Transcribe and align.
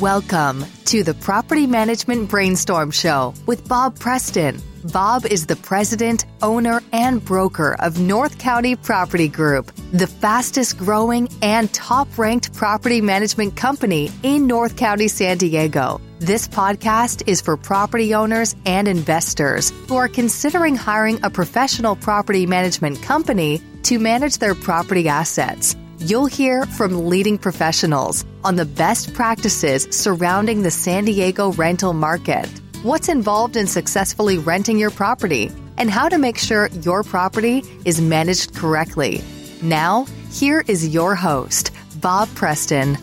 Welcome 0.00 0.64
to 0.86 1.04
the 1.04 1.14
Property 1.14 1.68
Management 1.68 2.28
Brainstorm 2.28 2.90
Show 2.90 3.32
with 3.46 3.68
Bob 3.68 3.96
Preston. 3.96 4.60
Bob 4.92 5.24
is 5.24 5.46
the 5.46 5.54
president, 5.54 6.26
owner, 6.42 6.80
and 6.90 7.24
broker 7.24 7.76
of 7.78 8.00
North 8.00 8.36
County 8.38 8.74
Property 8.74 9.28
Group, 9.28 9.70
the 9.92 10.08
fastest 10.08 10.78
growing 10.78 11.28
and 11.42 11.72
top 11.72 12.18
ranked 12.18 12.52
property 12.54 13.00
management 13.02 13.54
company 13.54 14.10
in 14.24 14.48
North 14.48 14.76
County, 14.76 15.06
San 15.06 15.38
Diego. 15.38 16.00
This 16.18 16.48
podcast 16.48 17.28
is 17.28 17.40
for 17.40 17.56
property 17.56 18.16
owners 18.16 18.56
and 18.66 18.88
investors 18.88 19.70
who 19.86 19.94
are 19.94 20.08
considering 20.08 20.74
hiring 20.74 21.22
a 21.22 21.30
professional 21.30 21.94
property 21.94 22.46
management 22.46 23.00
company 23.00 23.62
to 23.84 24.00
manage 24.00 24.38
their 24.38 24.56
property 24.56 25.06
assets. 25.06 25.76
You'll 26.00 26.26
hear 26.26 26.66
from 26.66 27.08
leading 27.08 27.38
professionals 27.38 28.24
on 28.42 28.56
the 28.56 28.64
best 28.64 29.14
practices 29.14 29.86
surrounding 29.92 30.62
the 30.62 30.70
San 30.70 31.04
Diego 31.04 31.52
rental 31.52 31.92
market, 31.92 32.48
what's 32.82 33.08
involved 33.08 33.56
in 33.56 33.68
successfully 33.68 34.36
renting 34.38 34.76
your 34.76 34.90
property, 34.90 35.52
and 35.78 35.88
how 35.88 36.08
to 36.08 36.18
make 36.18 36.36
sure 36.36 36.66
your 36.82 37.04
property 37.04 37.62
is 37.84 38.00
managed 38.00 38.56
correctly. 38.56 39.22
Now, 39.62 40.06
here 40.32 40.64
is 40.66 40.88
your 40.88 41.14
host, 41.14 41.70
Bob 42.00 42.28
Preston. 42.34 42.98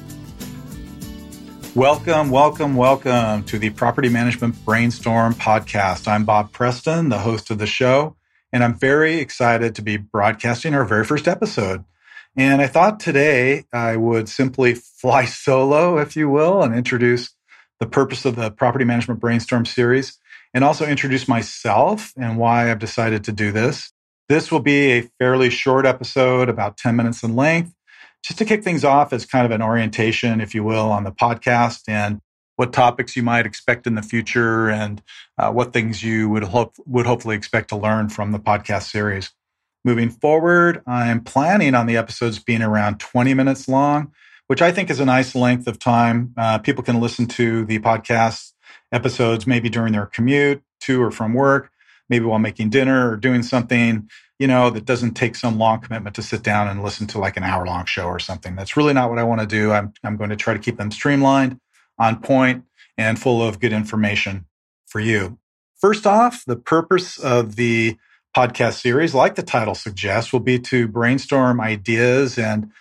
Welcome, 1.74 2.30
welcome, 2.30 2.76
welcome 2.76 3.46
to 3.46 3.58
the 3.58 3.70
Property 3.70 4.10
Management 4.10 4.66
Brainstorm 4.66 5.34
podcast. 5.36 6.10
I'm 6.10 6.26
Bob 6.26 6.52
Preston, 6.52 7.08
the 7.08 7.20
host 7.20 7.52
of 7.52 7.58
the 7.58 7.68
show, 7.68 8.18
and 8.52 8.66
I'm 8.66 8.78
very 8.78 9.20
excited 9.20 9.76
to 9.76 9.82
be 9.82 9.96
broadcasting 9.96 10.76
our 10.76 10.84
very 10.84 11.06
first 11.06 11.30
episode. 11.30 11.86
And 12.36 12.62
I 12.62 12.68
thought 12.68 13.00
today 13.00 13.66
I 13.74 13.98
would 13.98 14.30
simply 14.30 14.74
fly 15.02 15.26
solo, 15.26 15.98
if 15.98 16.16
you 16.16 16.30
will, 16.30 16.62
and 16.64 16.76
introduce 16.76 17.32
the 17.80 17.88
purpose 17.88 18.26
of 18.26 18.36
the 18.36 18.52
Property 18.52 18.86
Management 18.86 19.20
Brainstorm 19.20 19.66
series 19.66 20.18
and 20.54 20.64
also 20.64 20.86
introduce 20.86 21.28
myself 21.28 22.14
and 22.18 22.38
why 22.38 22.70
I've 22.70 22.80
decided 22.80 23.24
to 23.26 23.32
do 23.32 23.52
this. 23.52 23.92
This 24.30 24.52
will 24.52 24.60
be 24.60 24.92
a 24.92 25.10
fairly 25.20 25.50
short 25.50 25.86
episode, 25.86 26.48
about 26.48 26.78
10 26.78 26.96
minutes 26.96 27.24
in 27.24 27.36
length, 27.36 27.74
just 28.24 28.38
to 28.40 28.46
kick 28.46 28.64
things 28.64 28.86
off 28.86 29.12
as 29.12 29.26
kind 29.26 29.46
of 29.46 29.52
an 29.52 29.62
orientation, 29.62 30.40
if 30.42 30.54
you 30.54 30.64
will, 30.64 30.92
on 30.92 31.04
the 31.04 31.12
podcast 31.12 31.82
and 31.88 32.22
what 32.56 32.72
topics 32.72 33.16
you 33.16 33.24
might 33.24 33.46
expect 33.46 33.88
in 33.88 33.96
the 33.96 34.02
future 34.02 34.70
and 34.70 35.02
uh, 35.38 35.52
what 35.52 35.74
things 35.74 36.04
you 36.04 36.30
would 36.30 36.44
hope 36.44 36.76
would 36.86 37.06
hopefully 37.06 37.36
expect 37.36 37.70
to 37.70 37.76
learn 37.76 38.08
from 38.08 38.32
the 38.32 38.40
podcast 38.40 38.84
series. 38.84 39.32
Moving 39.84 40.10
forward, 40.10 40.84
I'm 40.86 41.24
planning 41.24 41.74
on 41.74 41.88
the 41.88 41.98
episodes 41.98 42.38
being 42.38 42.62
around 42.62 43.00
20 43.00 43.34
minutes 43.34 43.68
long, 43.68 44.12
which 44.46 44.62
I 44.62 44.72
think 44.72 44.92
is 44.92 45.00
a 45.00 45.06
nice 45.06 45.34
length 45.34 45.66
of 45.66 45.80
time. 45.80 46.34
Uh, 46.38 46.60
people 46.60 46.84
can 46.84 47.00
listen 47.00 47.26
to 47.28 47.66
the 47.66 47.80
podcast 47.80 48.52
episodes 48.92 49.48
maybe 49.48 49.70
during 49.70 49.94
their 49.94 50.06
commute 50.06 50.62
to 50.82 51.02
or 51.02 51.10
from 51.10 51.34
work, 51.34 51.72
maybe 52.10 52.26
while 52.26 52.38
making 52.38 52.70
dinner 52.70 53.10
or 53.10 53.18
doing 53.18 53.42
something, 53.42 54.08
you 54.38 54.48
know, 54.48 54.70
that 54.70 54.86
doesn't 54.86 55.14
take 55.14 55.36
some 55.36 55.58
long 55.58 55.80
commitment 55.80 56.16
to 56.16 56.22
sit 56.22 56.44
down 56.44 56.68
and 56.68 56.84
listen 56.84 57.08
to 57.08 57.20
like 57.20 57.38
an 57.38 57.44
hour 57.44 57.66
long 57.66 57.86
show 57.86 58.06
or 58.06 58.20
something. 58.20 58.56
That's 58.56 58.78
really 58.78 58.94
not 58.94 59.10
what 59.10 59.18
I 59.18 59.24
want 59.24 59.42
to 59.42 59.48
do. 59.48 59.72
I'm, 59.72 59.94
I'm 60.04 60.18
going 60.18 60.30
to 60.30 60.36
try 60.36 60.54
to 60.54 60.60
keep 60.60 60.78
them 60.78 60.92
streamlined, 60.92 61.60
on 61.98 62.22
point, 62.22 62.66
and 62.98 63.20
full 63.20 63.42
of 63.42 63.60
good 63.60 63.74
information 63.74 64.46
for 64.86 65.00
you. 65.00 65.40
First 65.80 66.06
off, 66.06 66.44
the 66.46 66.56
purpose 66.56 67.18
of 67.18 67.56
the 67.56 67.98
podcast 68.36 68.82
series, 68.82 69.14
like 69.14 69.36
the 69.36 69.44
title 69.44 69.76
suggests, 69.76 70.32
will 70.32 70.40
be 70.40 70.60
to 70.60 70.88
brainstorm 70.88 71.60
ideas 71.60 72.38
and 72.38 72.72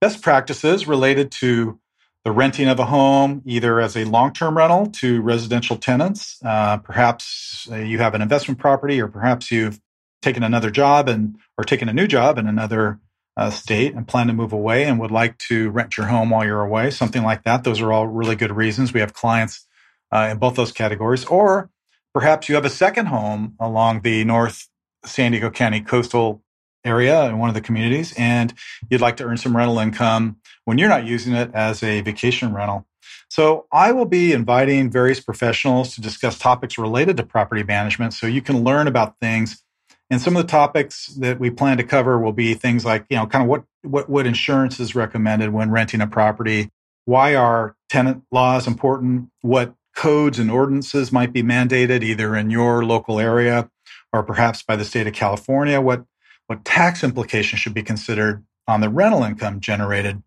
best 0.00 0.22
practices 0.22 0.86
related 0.86 1.30
to 1.30 1.78
the 2.24 2.32
renting 2.32 2.68
of 2.68 2.78
a 2.78 2.84
home, 2.84 3.42
either 3.46 3.80
as 3.80 3.96
a 3.96 4.04
long 4.04 4.32
term 4.32 4.56
rental 4.56 4.86
to 4.86 5.20
residential 5.22 5.76
tenants. 5.76 6.38
Uh, 6.44 6.76
perhaps 6.76 7.68
uh, 7.70 7.76
you 7.76 7.98
have 7.98 8.14
an 8.14 8.22
investment 8.22 8.60
property, 8.60 9.00
or 9.00 9.08
perhaps 9.08 9.50
you've 9.50 9.80
taken 10.20 10.42
another 10.42 10.70
job 10.70 11.08
and 11.08 11.36
or 11.58 11.64
taken 11.64 11.88
a 11.88 11.92
new 11.92 12.06
job 12.06 12.38
in 12.38 12.46
another 12.46 13.00
uh, 13.36 13.50
state 13.50 13.94
and 13.94 14.06
plan 14.06 14.26
to 14.26 14.32
move 14.32 14.52
away 14.52 14.84
and 14.84 15.00
would 15.00 15.10
like 15.10 15.36
to 15.38 15.70
rent 15.70 15.96
your 15.96 16.06
home 16.06 16.30
while 16.30 16.44
you're 16.44 16.62
away, 16.62 16.90
something 16.90 17.22
like 17.22 17.42
that. 17.44 17.64
Those 17.64 17.80
are 17.80 17.92
all 17.92 18.06
really 18.06 18.36
good 18.36 18.52
reasons. 18.52 18.92
We 18.92 19.00
have 19.00 19.14
clients 19.14 19.66
uh, 20.12 20.28
in 20.30 20.38
both 20.38 20.54
those 20.54 20.72
categories. 20.72 21.24
Or 21.24 21.70
perhaps 22.14 22.48
you 22.48 22.54
have 22.54 22.64
a 22.64 22.70
second 22.70 23.06
home 23.06 23.54
along 23.58 24.02
the 24.02 24.24
north 24.24 24.68
San 25.04 25.32
Diego 25.32 25.50
County 25.50 25.80
coastal 25.80 26.42
area 26.84 27.26
in 27.26 27.38
one 27.38 27.48
of 27.48 27.54
the 27.54 27.60
communities 27.60 28.12
and 28.18 28.52
you'd 28.90 29.00
like 29.00 29.16
to 29.16 29.24
earn 29.24 29.36
some 29.36 29.56
rental 29.56 29.78
income 29.78 30.36
when 30.64 30.78
you're 30.78 30.88
not 30.88 31.04
using 31.04 31.32
it 31.34 31.50
as 31.54 31.82
a 31.82 32.00
vacation 32.00 32.52
rental. 32.52 32.86
So 33.28 33.66
I 33.72 33.92
will 33.92 34.04
be 34.04 34.32
inviting 34.32 34.90
various 34.90 35.20
professionals 35.20 35.94
to 35.94 36.00
discuss 36.00 36.38
topics 36.38 36.76
related 36.76 37.16
to 37.16 37.22
property 37.22 37.62
management 37.62 38.14
so 38.14 38.26
you 38.26 38.42
can 38.42 38.62
learn 38.62 38.86
about 38.86 39.18
things. 39.20 39.62
And 40.10 40.20
some 40.20 40.36
of 40.36 40.42
the 40.42 40.50
topics 40.50 41.06
that 41.18 41.40
we 41.40 41.50
plan 41.50 41.78
to 41.78 41.84
cover 41.84 42.18
will 42.18 42.34
be 42.34 42.52
things 42.52 42.84
like, 42.84 43.06
you 43.08 43.16
know, 43.16 43.26
kind 43.26 43.42
of 43.42 43.48
what 43.48 43.64
what 43.82 44.10
what 44.10 44.26
insurance 44.26 44.78
is 44.78 44.94
recommended 44.94 45.50
when 45.50 45.70
renting 45.70 46.02
a 46.02 46.06
property, 46.06 46.68
why 47.06 47.34
are 47.34 47.74
tenant 47.88 48.22
laws 48.30 48.66
important, 48.66 49.30
what 49.40 49.74
codes 49.96 50.38
and 50.38 50.50
ordinances 50.50 51.10
might 51.10 51.32
be 51.32 51.42
mandated 51.42 52.02
either 52.02 52.36
in 52.36 52.50
your 52.50 52.84
local 52.84 53.18
area 53.18 53.70
or 54.12 54.22
perhaps 54.22 54.62
by 54.62 54.76
the 54.76 54.84
state 54.84 55.06
of 55.06 55.12
California, 55.14 55.80
what, 55.80 56.04
what 56.46 56.64
tax 56.64 57.02
implications 57.02 57.60
should 57.60 57.74
be 57.74 57.82
considered 57.82 58.44
on 58.68 58.80
the 58.80 58.88
rental 58.88 59.22
income 59.22 59.60
generated 59.60 60.22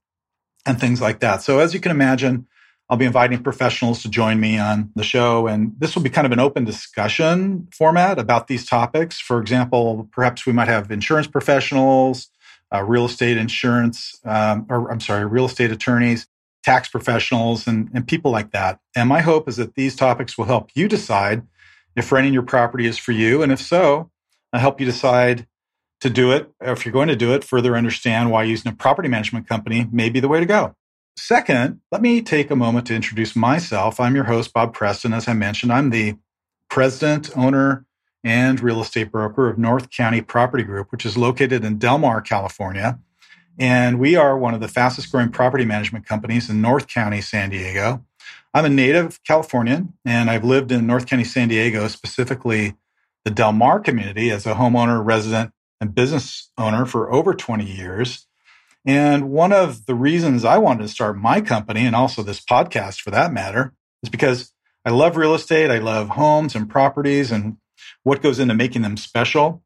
and 0.66 0.80
things 0.80 1.02
like 1.02 1.20
that. 1.20 1.42
So 1.42 1.60
as 1.60 1.74
you 1.74 1.80
can 1.80 1.92
imagine, 1.92 2.48
I'll 2.90 2.98
be 2.98 3.06
inviting 3.06 3.42
professionals 3.42 4.04
to 4.04 4.10
join 4.10 4.40
me 4.40 4.60
on 4.60 4.92
the 4.96 5.04
show, 5.04 5.48
and 5.48 5.74
this 5.78 5.96
will 5.96 6.04
be 6.04 6.10
kind 6.10 6.28
of 6.28 6.32
an 6.32 6.40
open 6.40 6.66
discussion 6.66 7.68
format 7.74 8.20
about 8.20 8.48
these 8.48 8.66
topics. 8.66 9.20
For 9.20 9.42
example, 9.42 10.08
perhaps 10.12 10.46
we 10.46 10.54
might 10.54 10.68
have 10.68 10.92
insurance 10.92 11.26
professionals, 11.26 12.30
uh, 12.74 12.84
real 12.84 13.06
estate 13.06 13.38
insurance, 13.38 14.20
um, 14.24 14.68
or 14.70 14.92
I'm 14.92 15.00
sorry, 15.00 15.26
real 15.26 15.46
estate 15.46 15.72
attorneys, 15.72 16.28
tax 16.64 16.88
professionals, 16.88 17.66
and, 17.66 17.90
and 17.94 18.08
people 18.08 18.30
like 18.30 18.52
that. 18.52 18.80
And 18.96 19.10
my 19.10 19.22
hope 19.22 19.50
is 19.50 19.58
that 19.58 19.74
these 19.74 19.96
topics 19.96 20.38
will 20.38 20.46
help 20.46 20.70
you 20.76 20.88
decide 20.88 21.42
if 21.96 22.12
renting 22.12 22.34
your 22.34 22.44
property 22.44 22.86
is 22.86 22.98
for 22.98 23.12
you. 23.12 23.42
And 23.42 23.52
if 23.52 23.60
so, 23.60 24.10
I'll 24.54 24.60
help 24.60 24.80
you 24.80 24.86
decide 24.86 25.48
to 26.02 26.10
do 26.10 26.32
it. 26.32 26.50
Or 26.60 26.74
if 26.74 26.86
you're 26.86 26.94
going 26.94 27.08
to 27.08 27.16
do 27.16 27.34
it, 27.34 27.44
further 27.44 27.76
understand 27.76 28.32
why 28.32 28.44
using 28.44 28.72
a 28.72 28.76
property 28.76 29.10
management 29.10 29.48
company 29.48 29.88
may 29.92 30.10
be 30.10 30.20
the 30.20 30.28
way 30.28 30.40
to 30.40 30.46
go. 30.46 30.76
Second, 31.18 31.82
let 31.92 32.02
me 32.02 32.22
take 32.22 32.52
a 32.52 32.56
moment 32.56 32.88
to 32.88 32.96
introduce 32.96 33.36
myself. 33.36 34.00
I'm 34.00 34.16
your 34.16 34.26
host, 34.26 34.54
Bob 34.54 34.74
Preston. 34.74 35.14
As 35.14 35.28
I 35.28 35.34
mentioned, 35.34 35.72
I'm 35.72 35.90
the 35.90 36.18
president, 36.70 37.36
owner, 37.38 37.86
and 38.24 38.60
real 38.60 38.82
estate 38.82 39.12
broker 39.12 39.50
of 39.50 39.58
North 39.58 39.90
County 39.92 40.22
Property 40.22 40.64
Group, 40.64 40.92
which 40.92 41.06
is 41.06 41.18
located 41.18 41.64
in 41.64 41.78
Del 41.78 41.98
Mar, 41.98 42.22
California. 42.22 43.00
And 43.58 44.00
we 44.00 44.16
are 44.16 44.38
one 44.38 44.54
of 44.54 44.60
the 44.60 44.68
fastest 44.68 45.12
growing 45.12 45.30
property 45.30 45.64
management 45.64 46.06
companies 46.06 46.50
in 46.50 46.62
North 46.62 46.88
County, 46.88 47.22
San 47.22 47.50
Diego. 47.50 48.05
I'm 48.56 48.64
a 48.64 48.70
native 48.70 49.22
Californian, 49.26 49.96
and 50.06 50.30
I've 50.30 50.46
lived 50.46 50.72
in 50.72 50.88
North 50.88 51.08
County, 51.08 51.26
San 51.26 51.50
Diego, 51.50 51.90
specifically 51.90 52.76
the 53.26 53.32
Del 53.32 53.52
Mar 53.52 53.82
community 53.82 54.32
as 54.32 54.46
a 54.46 54.54
homeowner, 54.54 55.04
resident, 55.04 55.52
and 55.82 55.94
business 55.94 56.50
owner 56.58 56.86
for 56.86 57.12
over 57.12 57.34
20 57.34 57.66
years. 57.66 58.28
And 58.86 59.30
one 59.30 59.52
of 59.52 59.88
the 59.88 59.94
reasons 59.94 60.46
I 60.46 60.58
wanted 60.58 60.84
to 60.84 60.88
start 60.88 61.18
my 61.18 61.42
company 61.42 61.86
and 61.86 61.98
also 61.98 62.24
this 62.24 62.40
podcast 62.40 63.02
for 63.02 63.12
that 63.12 63.34
matter 63.34 63.74
is 64.04 64.10
because 64.10 64.54
I 64.86 64.92
love 64.92 65.18
real 65.18 65.36
estate. 65.36 65.70
I 65.70 65.80
love 65.80 66.08
homes 66.08 66.56
and 66.56 66.70
properties 66.70 67.32
and 67.34 67.58
what 68.04 68.22
goes 68.22 68.40
into 68.40 68.54
making 68.54 68.84
them 68.84 68.96
special. 68.96 69.64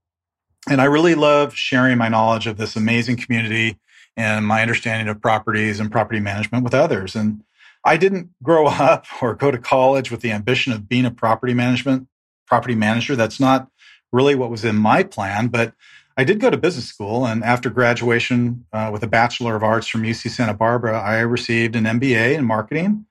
And 0.68 0.82
I 0.82 0.86
really 0.86 1.14
love 1.14 1.54
sharing 1.54 2.00
my 2.00 2.10
knowledge 2.10 2.48
of 2.48 2.58
this 2.58 2.76
amazing 2.76 3.18
community 3.18 3.78
and 4.18 4.48
my 4.48 4.64
understanding 4.64 5.10
of 5.10 5.22
properties 5.22 5.80
and 5.80 5.92
property 5.92 6.20
management 6.20 6.64
with 6.64 6.74
others. 6.74 7.16
And 7.16 7.44
I 7.84 7.98
didn't 7.98 8.30
grow 8.44 8.68
up 8.68 9.06
or 9.22 9.36
go 9.36 9.52
to 9.52 9.58
college 9.58 10.12
with 10.12 10.22
the 10.22 10.32
ambition 10.32 10.74
of 10.74 10.88
being 10.88 11.06
a 11.06 11.12
property 11.12 11.54
management 11.54 12.08
property 12.48 12.76
manager. 12.76 13.16
That's 13.16 13.40
not 13.40 13.70
really 14.12 14.36
what 14.36 14.50
was 14.50 14.66
in 14.66 14.76
my 14.76 15.04
plan, 15.04 15.48
but 15.48 15.74
I 16.18 16.26
did 16.26 16.42
go 16.42 16.50
to 16.50 16.58
business 16.58 16.86
school, 16.86 17.26
and 17.26 17.46
after 17.46 17.70
graduation 17.70 18.66
uh, 18.74 18.90
with 18.92 19.04
a 19.04 19.08
Bachelor 19.08 19.56
of 19.56 19.64
Arts 19.64 19.88
from 19.88 20.04
UC 20.04 20.32
Santa 20.32 20.54
Barbara, 20.54 21.00
I 21.00 21.20
received 21.20 21.78
an 21.78 21.86
MBA 21.86 22.38
in 22.38 22.44
marketing 22.44 23.06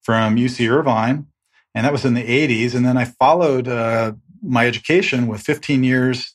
from 0.00 0.36
UC 0.36 0.70
Irvine, 0.70 1.26
and 1.74 1.84
that 1.84 1.92
was 1.92 2.06
in 2.06 2.14
the 2.14 2.22
80s. 2.22 2.74
And 2.74 2.86
then 2.86 2.96
I 2.96 3.04
followed 3.04 3.68
uh, 3.68 4.12
my 4.42 4.66
education 4.66 5.26
with 5.26 5.42
15 5.42 5.84
years 5.84 6.34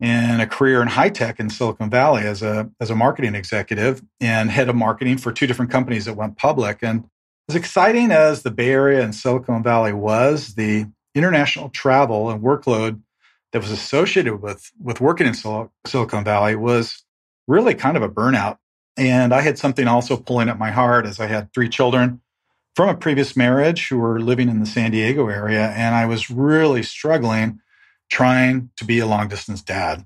in 0.00 0.40
a 0.40 0.46
career 0.46 0.80
in 0.80 0.88
high 0.88 1.10
tech 1.10 1.38
in 1.38 1.50
Silicon 1.50 1.90
Valley 1.90 2.22
as 2.22 2.42
a 2.42 2.70
as 2.80 2.90
a 2.90 2.96
marketing 2.96 3.34
executive 3.34 4.02
and 4.20 4.50
head 4.50 4.68
of 4.68 4.74
marketing 4.74 5.18
for 5.18 5.30
two 5.30 5.46
different 5.46 5.70
companies 5.70 6.06
that 6.06 6.14
went 6.14 6.38
public. 6.38 6.78
And 6.82 7.04
as 7.50 7.56
exciting 7.56 8.12
as 8.12 8.44
the 8.44 8.50
Bay 8.52 8.70
Area 8.70 9.02
and 9.02 9.12
Silicon 9.12 9.60
Valley 9.60 9.92
was, 9.92 10.54
the 10.54 10.86
international 11.16 11.68
travel 11.68 12.30
and 12.30 12.40
workload 12.40 13.00
that 13.50 13.60
was 13.60 13.72
associated 13.72 14.40
with, 14.40 14.70
with 14.80 15.00
working 15.00 15.26
in 15.26 15.34
Sil- 15.34 15.74
Silicon 15.84 16.22
Valley 16.22 16.54
was 16.54 17.02
really 17.48 17.74
kind 17.74 17.96
of 17.96 18.04
a 18.04 18.08
burnout. 18.08 18.58
And 18.96 19.34
I 19.34 19.40
had 19.40 19.58
something 19.58 19.88
also 19.88 20.16
pulling 20.16 20.48
at 20.48 20.60
my 20.60 20.70
heart 20.70 21.06
as 21.06 21.18
I 21.18 21.26
had 21.26 21.52
three 21.52 21.68
children 21.68 22.20
from 22.76 22.88
a 22.88 22.94
previous 22.94 23.36
marriage 23.36 23.88
who 23.88 23.98
were 23.98 24.20
living 24.20 24.48
in 24.48 24.60
the 24.60 24.66
San 24.66 24.92
Diego 24.92 25.26
area. 25.26 25.70
And 25.70 25.96
I 25.96 26.06
was 26.06 26.30
really 26.30 26.84
struggling 26.84 27.58
trying 28.12 28.70
to 28.76 28.84
be 28.84 29.00
a 29.00 29.06
long 29.06 29.26
distance 29.26 29.60
dad. 29.60 30.04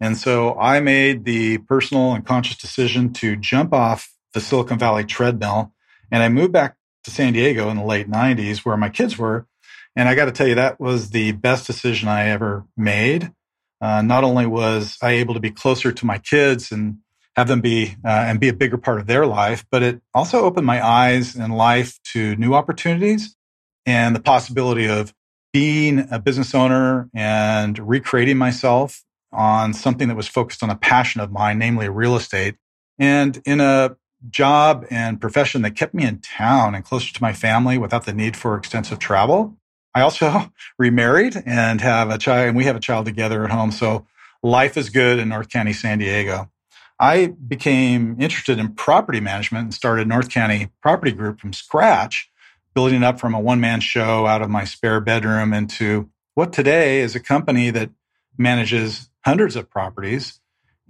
And 0.00 0.18
so 0.18 0.58
I 0.58 0.80
made 0.80 1.24
the 1.24 1.58
personal 1.58 2.14
and 2.14 2.26
conscious 2.26 2.56
decision 2.56 3.12
to 3.12 3.36
jump 3.36 3.72
off 3.72 4.12
the 4.34 4.40
Silicon 4.40 4.80
Valley 4.80 5.04
treadmill 5.04 5.72
and 6.10 6.22
I 6.22 6.28
moved 6.28 6.52
back 6.52 6.76
to 7.04 7.10
San 7.10 7.32
Diego 7.32 7.68
in 7.70 7.76
the 7.76 7.84
late 7.84 8.08
90s 8.08 8.58
where 8.58 8.76
my 8.76 8.88
kids 8.88 9.18
were. 9.18 9.46
And 9.96 10.08
I 10.08 10.14
got 10.14 10.26
to 10.26 10.32
tell 10.32 10.46
you, 10.46 10.54
that 10.54 10.78
was 10.78 11.10
the 11.10 11.32
best 11.32 11.66
decision 11.66 12.08
I 12.08 12.28
ever 12.28 12.64
made. 12.76 13.32
Uh, 13.80 14.02
not 14.02 14.24
only 14.24 14.46
was 14.46 14.96
I 15.02 15.12
able 15.12 15.34
to 15.34 15.40
be 15.40 15.50
closer 15.50 15.90
to 15.90 16.06
my 16.06 16.18
kids 16.18 16.70
and 16.70 16.98
have 17.36 17.48
them 17.48 17.60
be 17.60 17.96
uh, 18.04 18.08
and 18.08 18.38
be 18.38 18.48
a 18.48 18.52
bigger 18.52 18.76
part 18.76 19.00
of 19.00 19.06
their 19.06 19.26
life, 19.26 19.64
but 19.70 19.82
it 19.82 20.00
also 20.14 20.44
opened 20.44 20.66
my 20.66 20.84
eyes 20.84 21.34
in 21.34 21.50
life 21.52 21.98
to 22.12 22.36
new 22.36 22.54
opportunities 22.54 23.34
and 23.86 24.14
the 24.14 24.20
possibility 24.20 24.86
of 24.86 25.14
being 25.52 26.06
a 26.10 26.18
business 26.18 26.54
owner 26.54 27.08
and 27.14 27.78
recreating 27.78 28.36
myself 28.36 29.02
on 29.32 29.72
something 29.72 30.08
that 30.08 30.16
was 30.16 30.28
focused 30.28 30.62
on 30.62 30.70
a 30.70 30.76
passion 30.76 31.20
of 31.20 31.32
mine, 31.32 31.58
namely 31.58 31.88
real 31.88 32.16
estate. 32.16 32.56
And 32.98 33.40
in 33.46 33.60
a 33.60 33.96
job 34.28 34.84
and 34.90 35.20
profession 35.20 35.62
that 35.62 35.76
kept 35.76 35.94
me 35.94 36.04
in 36.04 36.18
town 36.18 36.74
and 36.74 36.84
closer 36.84 37.12
to 37.12 37.22
my 37.22 37.32
family 37.32 37.78
without 37.78 38.04
the 38.04 38.12
need 38.12 38.36
for 38.36 38.56
extensive 38.56 38.98
travel. 38.98 39.56
I 39.94 40.02
also 40.02 40.52
remarried 40.78 41.42
and 41.46 41.80
have 41.80 42.10
a 42.10 42.18
child, 42.18 42.48
and 42.48 42.56
we 42.56 42.64
have 42.64 42.76
a 42.76 42.80
child 42.80 43.06
together 43.06 43.44
at 43.44 43.50
home. 43.50 43.72
So 43.72 44.06
life 44.42 44.76
is 44.76 44.90
good 44.90 45.18
in 45.18 45.28
North 45.28 45.48
County, 45.48 45.72
San 45.72 45.98
Diego. 45.98 46.50
I 46.98 47.28
became 47.28 48.20
interested 48.20 48.58
in 48.58 48.74
property 48.74 49.20
management 49.20 49.64
and 49.64 49.74
started 49.74 50.06
North 50.06 50.28
County 50.28 50.68
Property 50.82 51.12
Group 51.12 51.40
from 51.40 51.54
scratch, 51.54 52.30
building 52.74 53.02
it 53.02 53.04
up 53.04 53.18
from 53.18 53.34
a 53.34 53.40
one 53.40 53.58
man 53.58 53.80
show 53.80 54.26
out 54.26 54.42
of 54.42 54.50
my 54.50 54.64
spare 54.64 55.00
bedroom 55.00 55.54
into 55.54 56.10
what 56.34 56.52
today 56.52 57.00
is 57.00 57.14
a 57.14 57.20
company 57.20 57.70
that 57.70 57.90
manages 58.36 59.08
hundreds 59.24 59.56
of 59.56 59.70
properties. 59.70 60.40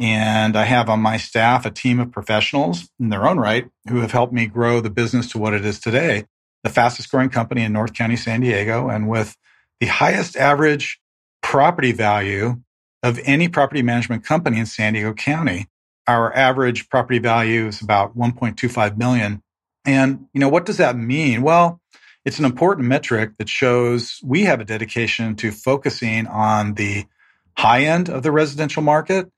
And 0.00 0.56
I 0.56 0.64
have 0.64 0.88
on 0.88 1.00
my 1.00 1.18
staff 1.18 1.66
a 1.66 1.70
team 1.70 2.00
of 2.00 2.10
professionals 2.10 2.88
in 2.98 3.10
their 3.10 3.28
own 3.28 3.38
right 3.38 3.68
who 3.86 4.00
have 4.00 4.12
helped 4.12 4.32
me 4.32 4.46
grow 4.46 4.80
the 4.80 4.88
business 4.88 5.30
to 5.32 5.38
what 5.38 5.52
it 5.52 5.62
is 5.62 5.78
today, 5.78 6.24
the 6.64 6.70
fastest 6.70 7.10
growing 7.10 7.28
company 7.28 7.62
in 7.62 7.74
North 7.74 7.92
County, 7.92 8.16
San 8.16 8.40
Diego, 8.40 8.88
and 8.88 9.10
with 9.10 9.36
the 9.78 9.86
highest 9.86 10.36
average 10.36 10.98
property 11.42 11.92
value 11.92 12.62
of 13.02 13.20
any 13.24 13.46
property 13.48 13.82
management 13.82 14.24
company 14.24 14.58
in 14.58 14.64
San 14.64 14.94
Diego 14.94 15.12
County. 15.12 15.66
Our 16.06 16.34
average 16.34 16.88
property 16.88 17.18
value 17.18 17.66
is 17.66 17.82
about 17.82 18.16
1.25 18.16 18.96
million. 18.96 19.42
And, 19.84 20.26
you 20.32 20.40
know, 20.40 20.48
what 20.48 20.64
does 20.64 20.78
that 20.78 20.96
mean? 20.96 21.42
Well, 21.42 21.78
it's 22.24 22.38
an 22.38 22.46
important 22.46 22.88
metric 22.88 23.32
that 23.38 23.50
shows 23.50 24.18
we 24.24 24.44
have 24.44 24.60
a 24.60 24.64
dedication 24.64 25.36
to 25.36 25.50
focusing 25.50 26.26
on 26.26 26.74
the 26.74 27.04
high 27.56 27.84
end 27.84 28.08
of 28.08 28.22
the 28.22 28.32
residential 28.32 28.82
market 28.82 29.30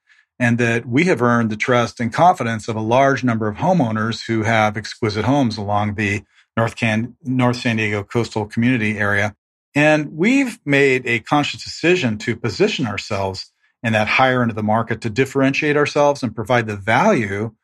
and 0.43 0.59
that 0.59 0.85
we 0.85 1.05
have 1.05 1.23
earned 1.23 1.51
the 1.51 1.57
trust 1.57 2.01
and 2.01 2.13
confidence 2.13 2.67
of 2.67 2.75
a 2.75 2.81
large 2.81 3.23
number 3.23 3.47
of 3.47 3.59
homeowners 3.59 4.27
who 4.27 4.43
have 4.43 4.77
exquisite 4.77 5.25
homes 5.25 5.57
along 5.57 5.95
the 5.95 6.25
North, 6.57 6.75
Can- 6.75 7.17
North 7.23 7.59
San 7.59 7.77
Diego 7.77 8.03
coastal 8.03 8.47
community 8.47 8.99
area. 8.99 9.37
And 9.77 10.17
we've 10.17 10.59
made 10.65 11.07
a 11.07 11.21
conscious 11.21 11.63
decision 11.63 12.19
to 12.19 12.35
position 12.35 12.89
ourselves 12.89 13.53
in 13.85 13.93
that 13.93 14.09
higher 14.09 14.43
end 14.43 14.51
of 14.51 14.57
the 14.57 14.65
market 14.65 15.01
to 15.03 15.11
differentiate 15.11 15.77
ourselves 15.77 16.25
and 16.25 16.35
provide 16.35 16.67
the 16.67 16.77
value 16.77 17.55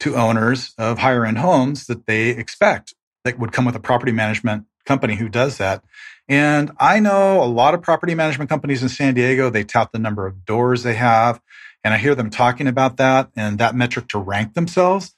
to 0.00 0.14
owners 0.14 0.74
of 0.76 0.98
higher 0.98 1.24
end 1.24 1.38
homes 1.38 1.86
that 1.86 2.06
they 2.06 2.28
expect 2.28 2.94
that 3.24 3.38
would 3.38 3.52
come 3.52 3.64
with 3.64 3.76
a 3.76 3.80
property 3.80 4.12
management 4.12 4.66
company 4.84 5.16
who 5.16 5.30
does 5.30 5.56
that. 5.56 5.82
And 6.28 6.70
I 6.78 7.00
know 7.00 7.42
a 7.42 7.46
lot 7.46 7.72
of 7.72 7.80
property 7.80 8.14
management 8.14 8.50
companies 8.50 8.82
in 8.82 8.90
San 8.90 9.14
Diego, 9.14 9.48
they 9.48 9.64
tout 9.64 9.92
the 9.92 9.98
number 9.98 10.26
of 10.26 10.44
doors 10.44 10.82
they 10.82 10.96
have. 10.96 11.40
And 11.86 11.94
I 11.94 11.98
hear 11.98 12.16
them 12.16 12.30
talking 12.30 12.66
about 12.66 12.96
that 12.96 13.30
and 13.36 13.58
that 13.60 13.76
metric 13.76 14.08
to 14.08 14.18
rank 14.18 14.54
themselves. 14.54 15.14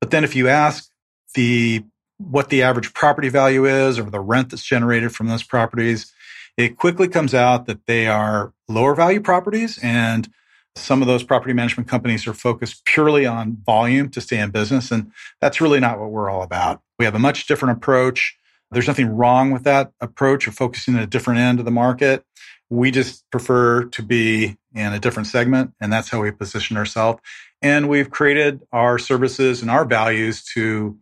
But 0.00 0.12
then 0.12 0.22
if 0.22 0.36
you 0.36 0.46
ask 0.46 0.88
the 1.34 1.84
what 2.18 2.48
the 2.48 2.62
average 2.62 2.94
property 2.94 3.28
value 3.28 3.66
is 3.66 3.98
or 3.98 4.04
the 4.04 4.20
rent 4.20 4.50
that's 4.50 4.62
generated 4.62 5.12
from 5.12 5.26
those 5.26 5.42
properties, 5.42 6.12
it 6.56 6.78
quickly 6.78 7.08
comes 7.08 7.34
out 7.34 7.66
that 7.66 7.86
they 7.86 8.06
are 8.06 8.52
lower 8.68 8.94
value 8.94 9.20
properties 9.20 9.80
and 9.82 10.30
some 10.76 11.02
of 11.02 11.08
those 11.08 11.24
property 11.24 11.54
management 11.54 11.88
companies 11.88 12.24
are 12.28 12.34
focused 12.34 12.84
purely 12.84 13.26
on 13.26 13.56
volume 13.66 14.08
to 14.10 14.20
stay 14.20 14.38
in 14.38 14.52
business. 14.52 14.92
And 14.92 15.10
that's 15.40 15.60
really 15.60 15.80
not 15.80 15.98
what 15.98 16.12
we're 16.12 16.30
all 16.30 16.44
about. 16.44 16.82
We 17.00 17.04
have 17.04 17.16
a 17.16 17.18
much 17.18 17.48
different 17.48 17.78
approach. 17.78 18.38
There's 18.70 18.86
nothing 18.86 19.08
wrong 19.08 19.50
with 19.50 19.64
that 19.64 19.90
approach 20.00 20.46
of 20.46 20.54
focusing 20.54 20.94
at 20.94 21.02
a 21.02 21.06
different 21.08 21.40
end 21.40 21.58
of 21.58 21.64
the 21.64 21.72
market. 21.72 22.24
We 22.70 22.92
just 22.92 23.28
prefer 23.32 23.86
to 23.86 24.02
be 24.04 24.56
in 24.74 24.92
a 24.92 24.98
different 24.98 25.26
segment, 25.26 25.72
and 25.80 25.92
that's 25.92 26.08
how 26.08 26.20
we 26.22 26.30
position 26.30 26.76
ourselves. 26.76 27.20
And 27.60 27.88
we've 27.88 28.10
created 28.10 28.62
our 28.72 28.98
services 28.98 29.62
and 29.62 29.70
our 29.70 29.84
values 29.84 30.44
to 30.54 30.98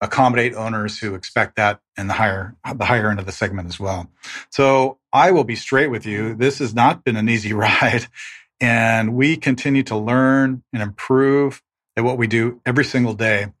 accommodate 0.00 0.54
owners 0.54 0.98
who 0.98 1.14
expect 1.14 1.56
that 1.56 1.80
in 1.96 2.06
the 2.08 2.14
higher 2.14 2.54
the 2.76 2.84
higher 2.84 3.10
end 3.10 3.18
of 3.18 3.26
the 3.26 3.32
segment 3.32 3.68
as 3.68 3.80
well. 3.80 4.10
So 4.50 4.98
I 5.12 5.30
will 5.30 5.44
be 5.44 5.56
straight 5.56 5.90
with 5.90 6.06
you. 6.06 6.34
This 6.34 6.58
has 6.58 6.74
not 6.74 7.04
been 7.04 7.16
an 7.16 7.28
easy 7.28 7.52
ride, 7.54 8.06
and 8.60 9.14
we 9.14 9.36
continue 9.36 9.82
to 9.84 9.96
learn 9.96 10.62
and 10.72 10.82
improve 10.82 11.62
at 11.96 12.04
what 12.04 12.18
we 12.18 12.26
do 12.26 12.60
every 12.66 12.84
single 12.84 13.14
day. 13.14 13.52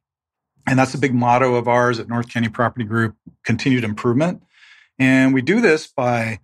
And 0.66 0.78
that's 0.78 0.94
a 0.94 0.98
big 0.98 1.14
motto 1.14 1.56
of 1.56 1.68
ours 1.68 1.98
at 1.98 2.08
North 2.08 2.28
County 2.28 2.48
Property 2.48 2.84
Group: 2.84 3.16
continued 3.44 3.84
improvement. 3.84 4.42
And 4.98 5.34
we 5.34 5.42
do 5.42 5.60
this 5.60 5.86
by 5.88 6.40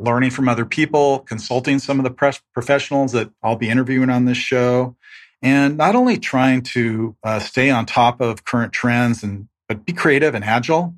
learning 0.00 0.30
from 0.30 0.48
other 0.48 0.64
people, 0.64 1.20
consulting 1.20 1.78
some 1.78 2.00
of 2.00 2.04
the 2.04 2.40
professionals 2.54 3.12
that 3.12 3.30
I'll 3.42 3.56
be 3.56 3.68
interviewing 3.68 4.10
on 4.10 4.24
this 4.24 4.38
show, 4.38 4.96
and 5.42 5.76
not 5.76 5.94
only 5.94 6.18
trying 6.18 6.62
to 6.62 7.16
uh, 7.22 7.38
stay 7.38 7.70
on 7.70 7.86
top 7.86 8.20
of 8.20 8.44
current 8.44 8.72
trends 8.72 9.22
and 9.22 9.48
but 9.68 9.86
be 9.86 9.92
creative 9.92 10.34
and 10.34 10.44
agile 10.44 10.96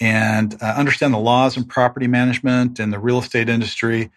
and 0.00 0.54
uh, 0.62 0.74
understand 0.76 1.12
the 1.12 1.18
laws 1.18 1.58
and 1.58 1.68
property 1.68 2.06
management 2.06 2.80
and 2.80 2.90
the 2.92 2.98
real 2.98 3.18
estate 3.18 3.50
industry 3.50 4.10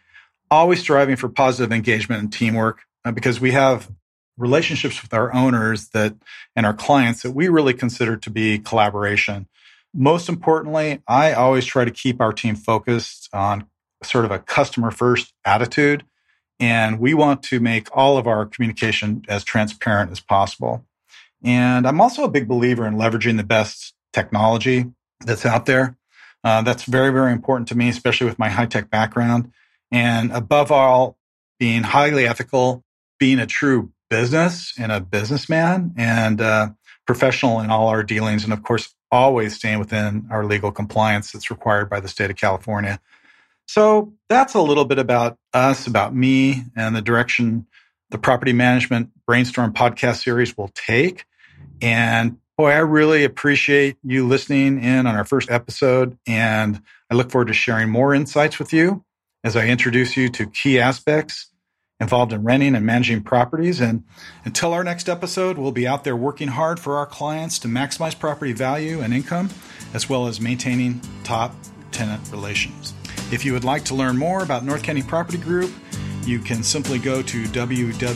always 0.50 0.80
striving 0.80 1.18
for 1.18 1.28
positive 1.28 1.74
engagement 1.74 2.22
and 2.22 2.31
teamwork 2.31 2.80
uh, 3.04 3.12
because 3.12 3.42
we 3.42 3.51
have 3.51 3.92
relationships 4.38 5.01
with 5.01 5.13
our 5.13 5.34
owners 5.34 5.89
that 5.89 6.16
and 6.56 6.66
our 6.66 6.74
clients 6.74 7.24
that 7.24 7.31
we 7.31 7.50
really 7.50 7.74
consider 7.74 8.15
to 8.15 8.29
be 8.29 8.60
collaboration. 8.60 9.48
Most 9.94 10.29
importantly 10.29 11.01
i 11.08 11.34
always 11.34 11.65
try 11.65 11.84
to 11.84 11.91
keep 11.91 12.22
our 12.22 12.32
team 12.32 12.56
focused 12.56 13.29
on 13.34 13.65
sort 14.04 14.25
of 14.25 14.32
a 14.32 14.39
customer 14.39 14.92
first 14.92 15.34
attitude 15.46 16.04
and 16.60 17.00
we 17.00 17.13
want 17.13 17.44
to 17.44 17.60
make 17.60 17.96
all 17.96 18.18
of 18.18 18.27
our 18.27 18.46
communication 18.46 19.24
as 19.27 19.44
transparent 19.44 20.12
as 20.12 20.20
possible. 20.20 20.86
And 21.44 21.88
I'm 21.88 22.01
also 22.01 22.24
a 22.24 22.30
big 22.30 22.48
believer 22.48 22.88
in 22.88 22.96
leveraging 22.96 23.38
the 23.38 23.44
best 23.44 23.94
technology 24.12 24.86
that's 25.24 25.46
out 25.46 25.66
there. 25.66 25.96
Uh, 26.44 26.62
that's 26.62 26.84
very, 26.84 27.12
very 27.12 27.32
important 27.32 27.68
to 27.70 27.77
me, 27.77 27.89
especially 27.89 28.25
with 28.25 28.39
my 28.39 28.50
high 28.50 28.66
tech 28.66 28.89
background. 28.89 29.51
And 29.92 30.32
above 30.32 30.72
all, 30.72 31.18
being 31.60 31.84
highly 31.84 32.27
ethical, 32.27 32.84
being 33.20 33.39
a 33.39 33.46
true 33.46 33.92
business 34.10 34.74
and 34.77 34.92
a 34.92 35.00
businessman 35.00 35.94
and 35.98 36.39
uh, 36.39 36.70
professional 37.06 37.60
in 37.60 37.70
all 37.70 37.88
our 37.88 38.04
dealings. 38.04 38.44
And 38.44 38.54
of 38.54 38.63
course, 38.63 38.94
always 39.12 39.56
staying 39.56 39.80
within 39.80 40.27
our 40.32 40.46
legal 40.46 40.72
compliance 40.72 41.32
that's 41.32 41.50
required 41.50 41.89
by 41.89 42.00
the 42.00 42.08
state 42.08 42.30
of 42.30 42.36
California. 42.36 43.00
So 43.67 44.13
that's 44.29 44.53
a 44.53 44.62
little 44.62 44.86
bit 44.86 44.97
about 44.97 45.38
us, 45.53 45.88
about 45.88 46.15
me, 46.15 46.63
and 46.75 46.95
the 46.95 47.01
direction 47.01 47.67
the 48.09 48.17
property 48.17 48.53
management 48.53 49.12
brainstorm 49.25 49.74
podcast 49.74 50.24
series 50.24 50.57
will 50.57 50.69
take. 50.69 51.25
And 51.81 52.38
boy, 52.57 52.71
I 52.71 52.77
really 52.77 53.24
appreciate 53.24 53.97
you 54.03 54.25
listening 54.25 54.81
in 54.81 55.05
on 55.05 55.15
our 55.15 55.25
first 55.25 55.51
episode. 55.51 56.17
And 56.25 56.81
I 57.12 57.15
look 57.15 57.31
forward 57.31 57.47
to 57.47 57.53
sharing 57.53 57.89
more 57.89 58.13
insights 58.13 58.59
with 58.59 58.74
you 58.74 59.03
as 59.43 59.55
I 59.55 59.67
introduce 59.67 60.17
you 60.17 60.29
to 60.29 60.47
key 60.47 60.79
aspects 60.79 61.51
involved 62.00 62.31
in 62.31 62.43
renting 62.43 62.75
and 62.75 62.86
managing 62.86 63.24
properties. 63.24 63.79
And 63.79 64.03
until 64.45 64.74
our 64.74 64.83
next 64.83 65.09
episode, 65.09 65.57
we'll 65.57 65.71
be 65.71 65.88
out 65.88 66.03
there 66.03 66.15
working 66.15 66.50
hard 66.50 66.79
for 66.79 66.97
our 66.97 67.05
clients 67.05 67.59
to 67.59 67.67
maximize 67.67 68.17
property 68.17 68.53
value 68.53 69.01
and 69.01 69.13
income, 69.13 69.50
as 69.93 70.07
well 70.07 70.27
as 70.27 70.39
maintaining 70.39 71.01
top 71.24 71.55
tenant 71.91 72.21
relations. 72.31 72.93
If 73.31 73.43
you 73.43 73.53
would 73.53 73.63
like 73.65 73.84
to 73.86 73.96
learn 73.96 74.17
more 74.17 74.43
about 74.43 74.63
North 74.63 74.84
County 74.84 75.03
Property 75.03 75.38
Group, 75.38 75.72
you 76.24 76.39
can 76.39 76.63
simply 76.63 77.00
go 77.00 77.22
to 77.22 77.43
www.nc 77.46 78.10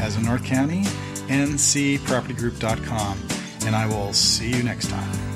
as 0.00 0.16
in 0.16 0.24
North 0.24 0.44
County, 0.44 0.82
ncpropertygroup.com. 1.28 3.18
And 3.66 3.74
I 3.74 3.86
will 3.86 4.12
see 4.12 4.50
you 4.50 4.62
next 4.62 4.88
time. 4.88 5.27